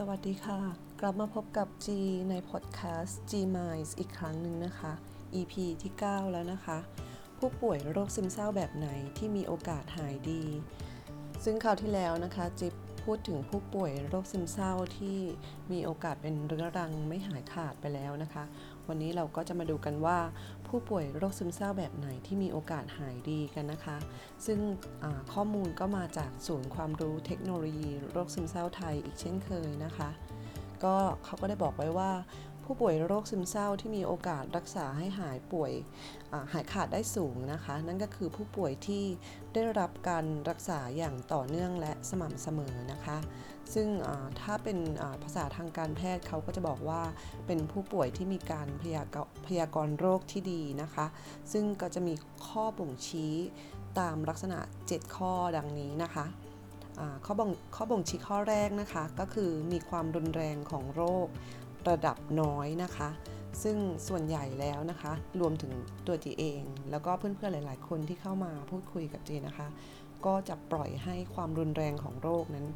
[0.00, 0.60] สวัสดีค่ะ
[1.00, 1.86] กลับมาพบกับ G
[2.30, 4.92] ในพอดแคสต์ G Minds อีกครั้งหนึ่งนะคะ
[5.34, 6.78] EP ที่ 9 แล้วนะคะ
[7.38, 8.88] ผู้ป่วยโรคซึมเศร้าแบบไหน
[9.18, 10.42] ที่มีโอกาสหายดี
[11.44, 12.74] ซึ่งคราวที่แล้วนะคะ จิบ
[13.12, 15.18] พูดถึงผู้ป่วยโรคซึมเศร้าที่
[15.72, 18.44] มีโอกาสเป็นเรื้อรังไม่หายขาดไปแล้วนะคะ
[18.88, 20.18] วันนี้เราก็จะมาดูกันว่า
[20.68, 23.96] ผู้ป่วยโรคซึมเศร้าแบบไหนที่มีโอกาสหายดีกันนะคะ
[24.46, 24.58] ซึ่ง
[25.32, 30.10] ข้อมูลก็มาจากศูนย์ความรู้เทคโนโลยี โรคซึมเศร้าไทยอีกเช่นเคยนะคะ
[30.84, 32.10] ก็เขาก็ได้บอกไว้ว่า
[32.70, 35.72] ผู้ป่วยโรคซึมเศร้าที่มีโอกาสรักษาให้หายป่วย
[36.52, 39.04] หายขาดได้สูงนะคะ นั่นก็คือผู้ป่วยที่
[39.54, 43.18] ได้รับการรักษาอย่างต่อเนื่องและสม่ำเสมอนะคะ
[43.74, 43.88] ซึ่ง
[44.40, 44.78] ถ้าเป็น
[45.22, 47.02] ภาษาทางการแพทย์เขาก็จะบอกว่า
[47.46, 51.06] เป็นผู้ป่วยที่มีการพยากพยากรณ์โรคที่ดีนะคะ
[51.52, 52.14] ซึ่งก็จะมี
[52.46, 53.34] ข้อบ่งชี้
[53.98, 56.26] ตามลักษณะ 7 ข้อดังนี้นะคะ
[57.24, 61.28] ข้อบ่งข้อบ่งชี้ข้อแรกนะคะ ก็คือมีความรุนแรงของโรค
[61.88, 63.08] ระดับน้อยนะคะ
[63.62, 63.76] ซึ่ง
[64.08, 65.72] ส่วนใหญ่แล้วนะคะ รวมถึง
[66.06, 69.68] ตัวจีเอง แล้วก็เพื่อนๆหลาย ๆ คนที่เข้ามาพูดคุยกับจีนะคะ
[70.26, 72.66] ก็จะปล่อยให้ความรุนแรงของโรคนั้น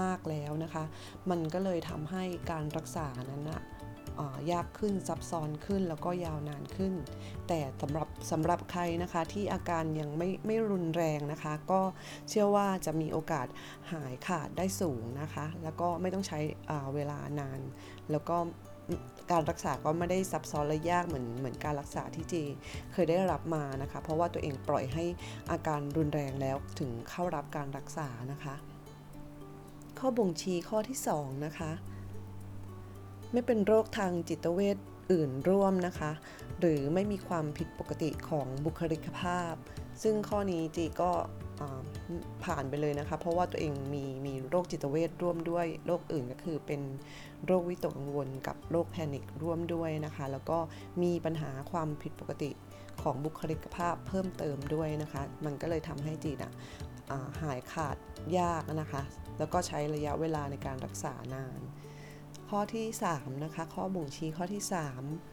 [0.00, 0.84] มากแล้วนะคะ
[1.30, 3.62] มันก็เลยทำให้การรักษานั้นนะ
[4.52, 6.92] ยากขึ้นซับซ้อนขึ้นแล้วก็ยาวนานขึ้น
[7.48, 11.80] แต่สำหรับสำหรับใครนะคะที่อาการยังไม่ไม่รุนแรงนะคะ ก็
[12.28, 13.46] เชื่อว่าจะมีโอกาส
[13.92, 16.38] หายขาดได้สูงนะคะ แล้วก็ไม่ต้องใช้
[16.94, 17.60] เวลานาน
[18.10, 18.36] แล้วก็
[19.30, 22.34] การรักษาก็ไม่ได้ซับซ้อนและยากเหมือนเหมือนการรักษาที่เจ
[22.92, 25.04] เคยได้รับมานะคะ เพราะว่าตัวเองปล่อยให้
[25.50, 28.54] อาการรุนแรงแล้วถึงเข้ารับการรักษานะคะ
[29.98, 31.72] ข้อบ่งชี้ข้อที่ 2 นะคะ
[33.32, 34.76] ไม่เป็นโรคทางจิตเวช
[35.12, 36.12] อื่นร่วมนะคะ
[36.60, 39.54] หรือไม่มีความผิดปกติของบุคลิกภาพ
[40.02, 41.10] ซึ่งข้อนี้จีก็
[42.44, 46.80] ผ่านไปเลยนะคะ เพราะว่าตัวเองมีมีโรคจิตเวชร่วมด้วยโรคอื่นก็คือเป็น
[47.46, 50.58] โรควิตกกังวลกับโรคแพนิคร่วมด้วยนะคะ แล้วก็
[51.02, 52.50] มีปัญหาความผิดปกติ
[53.02, 56.52] ของบุคลิกภาพเพิ่มเติมด้วยนะคะ มันก็เลยทำให้จีน่ะ
[57.42, 57.96] หายขาด
[58.38, 59.02] ยากนะคะ
[59.38, 61.60] แล้วก็ใช้ระยะเวลาในการรักษานาน
[62.48, 62.86] ข้อที่
[63.16, 64.62] 3นะคะข้อบ่งชี้ข้อที่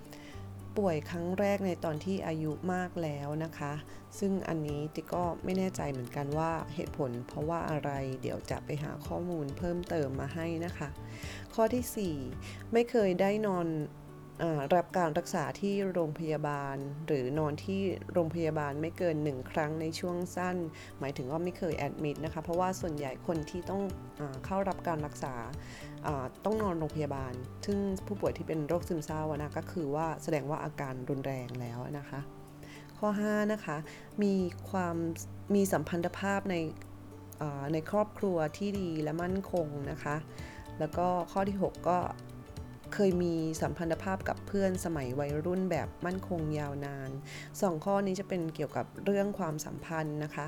[0.04, 3.74] 3 ป่วยครั้งแรกในตอนที่อายุมากแล้วนะคะ
[4.20, 7.90] ซึ่งอันนี้ติก็ไม่แน่ใจเหมือนกันว่าเหตุผลเพราะว่าอะไร
[8.22, 10.90] เดี๋ยวจะไปหาข้อมูลเพิ่มเติมมาให้นะคะ
[11.56, 13.68] ข้อที่ 4 ไม่เคยได้นอน
[14.76, 16.76] รับการรักษาที่โรงพยาบาล
[17.08, 17.82] หรือนอนที่
[18.14, 20.58] โรงพยาบาลไม่เกิน 1 ครั้งในช่วงสั้น
[21.00, 23.82] หมายถึงว่าไม่เคยแอดมิดนะคะ เพราะว่าส่วนใหญ่คนที่ต้อง
[24.20, 25.34] อเข้ารับการรักษา
[26.46, 27.34] ต้องนอนโรงพยาบาล
[27.66, 32.20] ซึ่งผู้ป่วยที่เป็นโรคซึมเศร้านะก็คือว่าแสดงว่าอาการรุนแรงแล้วนะคะ
[32.98, 33.78] ข้อ 5 นะคะ
[34.24, 34.34] มี
[34.70, 34.96] ความ
[35.56, 36.56] มีสัมพันธภาพใน
[37.74, 40.16] ในครอบครัวที่ดีและมั่นคงนะคะ
[40.80, 42.00] แล้วก็ข้อที่ 6 ก็
[42.94, 47.10] เคยมีสัมพันธภาพกับเพื่อนสมัยวัยรุ่นแบบมั่นคงยาวนาน
[47.62, 50.48] สองข้อนี้จะเป็นเกี่ยวกับเรื่องความสัมพันธ์นะคะ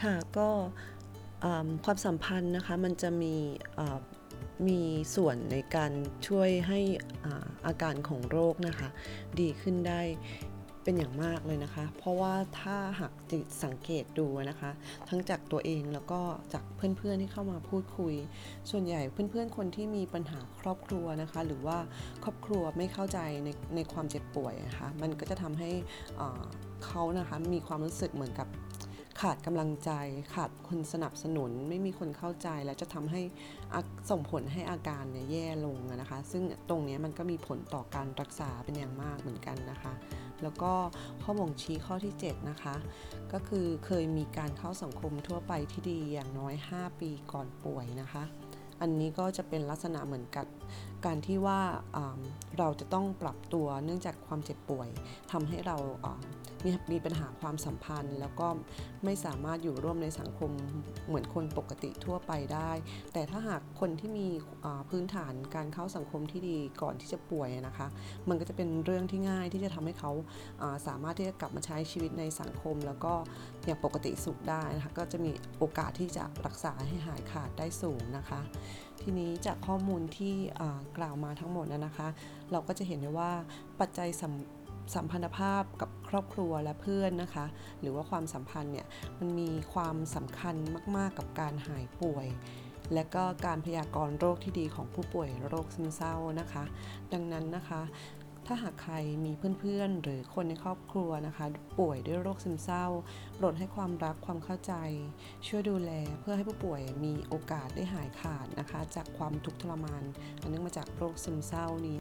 [0.00, 0.48] ค่ะก็
[1.84, 3.34] ความสัมพันธ์นะคะมันจะมี
[4.68, 4.80] มี
[5.16, 5.92] ส่วนในการ
[6.28, 6.80] ช่วยให้
[7.66, 8.88] อาการของโรคนะคะ
[9.40, 10.02] ดีขึ้นได้
[10.84, 14.70] เป็นอย่างมากเลยนะคะ เพราะว่าถ้าหากจิตสังเกตดูนะคะ
[15.08, 16.20] ทั้งจากตัวเองแล้วก็
[16.54, 18.14] จากเพื่อนๆที่เข้ามาพูดคุย
[18.70, 21.78] ส่วนใหญ่เพื่อนๆคนที่มีปัญหาครอบครัวนะคะ หรือว่า
[22.24, 25.70] ครอบครัวไม่เข้าใจในในความเจ็บป่วยนะคะ มันก็จะทำให้
[26.86, 28.48] เขานะคะมีความรู้สึกเหมือนกับ
[29.20, 29.90] ขาดกำลังใจ
[30.34, 33.22] ขาดคนสนับสนุน ไม่มีคนเข้าใจและจะทำให้
[34.10, 39.92] ส่งผลให้อาการเนี่ยแย่ลงนะคะ ซึ่งตรงนี้มันก็มีผลต่อการรักษาเป็นอย่างมากเหมือนกันนะคะ
[40.42, 40.72] แล้วก็
[41.22, 42.74] ข้อบ่งชี้ข้อที่ 7 นะคะ
[43.32, 48.24] ก็คือเคยมีการเข้าสังคมทั่วไปที่ดีอย่างน้อย 5 ปีก่อนป่วยนะคะ
[48.80, 50.46] อันนี้ก็จะเป็นลักษณะเหมือนกับ
[51.06, 51.60] การที่ว่า
[52.58, 54.88] เราจะต้องปรับตัวเนื่องจากความเจ็บป่วย
[55.32, 55.76] ทำให้เรา
[56.64, 58.48] มีมีปัญหาความสัมพันธ์ แล้วก็
[59.04, 60.50] ไม่สามารถอยู่ร่วมในสังคม
[61.06, 62.70] เหมือนคนปกติทั่วไปได้
[63.12, 64.26] แต่ถ้าหากคนที่มี
[64.90, 67.86] พื้นฐานการเข้าสังคมที่ดีก่อนที่จะป่วยนะคะ
[68.28, 70.12] มันก็จะเป็นเรื่องที่ง่ายที่จะทำให้เขา
[70.86, 73.12] สามารถที่จะกลับมาใช้ชีวิตในสังคม แล้วก็
[73.66, 78.40] อย่างปกติสุขได้นะคะก็จะมีโอกาสที่จะรักษาให้หายขาดได้สูงนะคะ
[79.02, 80.34] ทีนี้จากข้อมูลที่
[80.98, 82.08] กล่าวมาทั้งหมดนะคะ
[82.50, 83.32] เราก็จะเห็นได้ว่า
[83.80, 84.08] ปัจจัย
[84.94, 87.46] สัมพันธภาพกับครอบครัวและเพื่อนนะคะ
[87.80, 88.86] หรือว่าความสัมพันธ์เนี่ย
[89.18, 90.54] มันมีความสำคัญ
[90.96, 92.26] มาก ๆ กับการหายป่วย
[92.94, 96.64] และก็การพยากรณ์โรคที่ดีของผู้ป่วยโรคซึมเศร้านะคะ
[97.12, 97.82] ดังนั้นนะคะ
[98.52, 101.46] ถ้าหากใครมีเพื่อนๆ หรือคนในครอบครัวนะคะ
[101.78, 102.86] ป่วยด้วยโรคซึมเศร้า
[103.36, 104.74] โปรดให้ความรักความเข้าใจ
[105.46, 110.02] ช่วยดูแลเพื่อให้ผู้ป่วยมีโอกาสได้หายขาดนะคะ จากความทุกข์ทรมาน
[110.40, 111.96] อันเนื่องมาจากโรคซึมเศร้านี้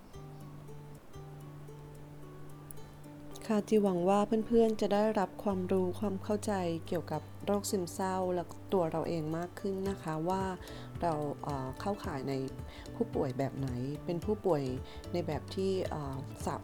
[3.47, 6.53] ค่ะจีหวังว่าเพื่อนๆจะได้รับความรู้ความเข้าใจ
[6.87, 8.43] เกี่ยวกับโรคซึมเศร้าและ
[8.73, 10.43] ตัวเราเองมากขึ้นนะคะว่า
[11.03, 11.13] เรา
[11.81, 12.33] เข้าข่ายใน
[12.95, 13.69] ผู้ป่วยแบบไหน
[14.05, 14.63] เป็นผู้ป่วย
[15.13, 15.71] ในแบบที่
[16.45, 16.61] สับ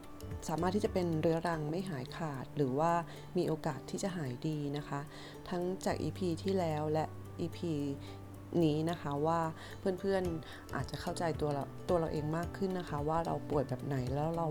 [0.48, 2.92] สามารถที่จะเป็นเรื้อรังไม่หายขาด หรือว่า
[3.38, 5.00] มีโอกาสที่จะหายดีนะคะ
[5.50, 7.06] ทั้งจาก EP ที่แล้วและ
[7.42, 7.60] EP
[8.66, 9.40] นี้นะคะว่า
[9.80, 14.48] เพื่อนๆอาจจะเข้าใจตัวเราตัวเราเองมากขึ้นนะคะ ว่าเราป่วยแบบไหนแล้วเรา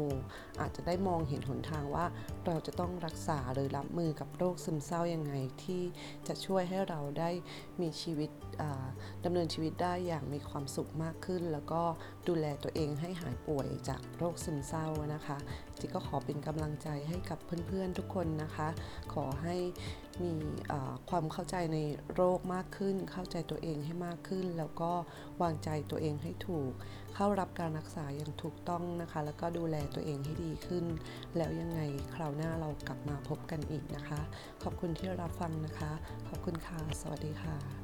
[0.60, 2.04] อาจจะได้มองเห็นหนทางว่า
[2.46, 5.34] เราจะต้องรักษาหรือรับมือกับโรคซึมเศร้ายังไง
[5.64, 5.82] ที่
[6.28, 7.30] จะช่วยให้เราได้
[7.80, 8.30] มีชีวิต
[8.62, 8.86] อ่า
[9.24, 11.82] ดำเนินชีวิตได้อย่างมีความสุขมากขึ้น แล้วก็
[12.28, 15.38] ดูแลตัวเองให้หายป่วยจากโรคซึมเศร้านะคะ
[15.78, 18.68] จิก็ขอเป็นกำลังใจให้กับเพื่อนๆทุกคนนะคะ
[19.14, 19.56] ขอให้
[20.22, 20.32] มี
[21.10, 21.78] ความเข้าใจใน
[22.14, 24.92] โรคมากขึ้น เข้าใจตัวเองให้มากขึ้น แล้วก็
[25.42, 26.72] วางใจตัวเองให้ถูก
[27.14, 30.84] เข้ารับการรักษาอย่างถูกต้องนะคะ แล้วก็ดูแลตัวเองให้ดีขึ้น
[31.36, 31.80] แล้วยังไง
[32.14, 34.20] คราวหน้าเรากลับมาพบกันอีกนะคะ
[34.62, 35.92] ขอบคุณที่รับฟังนะคะ
[36.28, 37.83] ขอบคุณค่ะ สวัสดีค่ะ